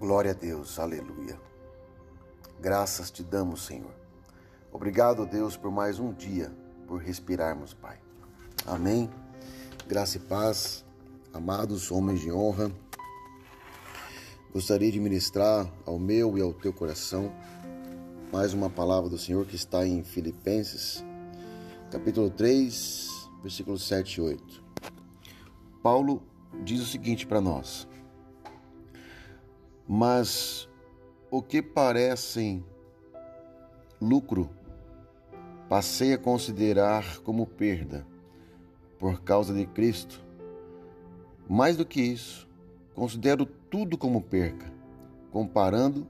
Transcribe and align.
Glória 0.00 0.30
a 0.30 0.34
Deus, 0.34 0.78
aleluia. 0.78 1.38
Graças 2.58 3.10
te 3.10 3.22
damos, 3.22 3.66
Senhor. 3.66 3.94
Obrigado, 4.72 5.26
Deus, 5.26 5.58
por 5.58 5.70
mais 5.70 5.98
um 5.98 6.10
dia, 6.10 6.50
por 6.86 7.02
respirarmos, 7.02 7.74
Pai. 7.74 7.98
Amém. 8.66 9.10
Graça 9.86 10.16
e 10.16 10.20
paz, 10.20 10.86
amados 11.34 11.90
homens 11.90 12.20
de 12.20 12.32
honra. 12.32 12.72
Gostaria 14.54 14.90
de 14.90 14.98
ministrar 14.98 15.70
ao 15.84 15.98
meu 15.98 16.38
e 16.38 16.40
ao 16.40 16.54
teu 16.54 16.72
coração 16.72 17.30
mais 18.32 18.54
uma 18.54 18.70
palavra 18.70 19.10
do 19.10 19.18
Senhor 19.18 19.44
que 19.44 19.54
está 19.54 19.86
em 19.86 20.02
Filipenses, 20.02 21.04
capítulo 21.90 22.30
3, 22.30 23.06
versículos 23.42 23.86
7 23.86 24.14
e 24.14 24.20
8. 24.22 24.64
Paulo 25.82 26.22
diz 26.64 26.80
o 26.80 26.86
seguinte 26.86 27.26
para 27.26 27.42
nós: 27.42 27.86
mas 29.92 30.68
o 31.32 31.42
que 31.42 31.60
parecem 31.60 32.64
lucro, 34.00 34.48
passei 35.68 36.14
a 36.14 36.18
considerar 36.18 37.18
como 37.22 37.44
perda 37.44 38.06
por 39.00 39.20
causa 39.22 39.52
de 39.52 39.66
Cristo. 39.66 40.24
Mais 41.48 41.76
do 41.76 41.84
que 41.84 42.00
isso, 42.00 42.48
considero 42.94 43.44
tudo 43.44 43.98
como 43.98 44.22
perca, 44.22 44.72
comparando 45.32 46.06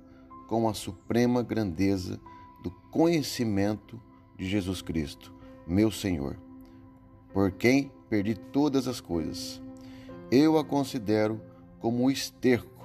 com 0.46 0.68
a 0.68 0.74
suprema 0.74 1.42
grandeza 1.42 2.20
do 2.62 2.70
conhecimento 2.90 3.98
de 4.36 4.46
Jesus 4.46 4.82
Cristo, 4.82 5.32
meu 5.66 5.90
Senhor, 5.90 6.36
por 7.32 7.50
quem 7.50 7.90
perdi 8.10 8.34
todas 8.34 8.86
as 8.86 9.00
coisas. 9.00 9.58
Eu 10.30 10.58
a 10.58 10.64
considero 10.66 11.40
como 11.80 12.10
esterco 12.10 12.79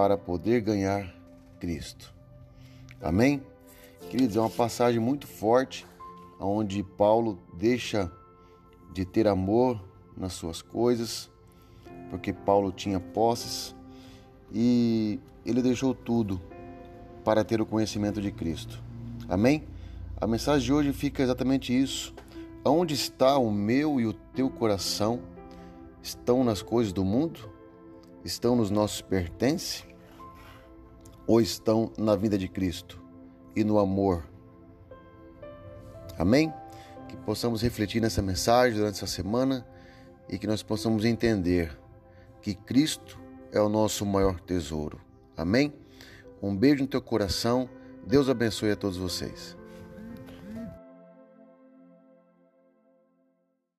para 0.00 0.16
poder 0.16 0.62
ganhar 0.62 1.14
Cristo. 1.58 2.10
Amém? 3.02 3.42
Queridos, 4.08 4.34
é 4.34 4.40
uma 4.40 4.48
passagem 4.48 4.98
muito 4.98 5.26
forte 5.26 5.86
onde 6.40 6.82
Paulo 6.82 7.38
deixa 7.52 8.10
de 8.94 9.04
ter 9.04 9.28
amor 9.28 9.78
nas 10.16 10.32
suas 10.32 10.62
coisas, 10.62 11.30
porque 12.08 12.32
Paulo 12.32 12.72
tinha 12.72 12.98
posses 12.98 13.76
e 14.50 15.20
ele 15.44 15.60
deixou 15.60 15.94
tudo 15.94 16.40
para 17.22 17.44
ter 17.44 17.60
o 17.60 17.66
conhecimento 17.66 18.22
de 18.22 18.32
Cristo. 18.32 18.82
Amém? 19.28 19.64
A 20.18 20.26
mensagem 20.26 20.64
de 20.64 20.72
hoje 20.72 20.94
fica 20.94 21.22
exatamente 21.22 21.78
isso. 21.78 22.14
Onde 22.64 22.94
está 22.94 23.36
o 23.36 23.50
meu 23.50 24.00
e 24.00 24.06
o 24.06 24.14
teu 24.14 24.48
coração? 24.48 25.20
Estão 26.02 26.42
nas 26.42 26.62
coisas 26.62 26.90
do 26.90 27.04
mundo? 27.04 27.50
estão 28.24 28.54
nos 28.54 28.70
nossos 28.70 29.00
pertences 29.00 29.84
ou 31.30 31.40
estão 31.40 31.92
na 31.96 32.16
vida 32.16 32.36
de 32.36 32.48
Cristo 32.48 33.00
e 33.54 33.62
no 33.62 33.78
amor. 33.78 34.28
Amém? 36.18 36.52
Que 37.06 37.16
possamos 37.18 37.62
refletir 37.62 38.02
nessa 38.02 38.20
mensagem 38.20 38.76
durante 38.76 38.96
essa 38.96 39.06
semana 39.06 39.64
e 40.28 40.36
que 40.36 40.48
nós 40.48 40.60
possamos 40.60 41.04
entender 41.04 41.78
que 42.42 42.52
Cristo 42.52 43.16
é 43.52 43.60
o 43.60 43.68
nosso 43.68 44.04
maior 44.04 44.40
tesouro. 44.40 45.00
Amém? 45.36 45.72
Um 46.42 46.56
beijo 46.56 46.82
no 46.82 46.88
teu 46.88 47.00
coração. 47.00 47.70
Deus 48.04 48.28
abençoe 48.28 48.72
a 48.72 48.76
todos 48.76 48.98
vocês. 48.98 49.56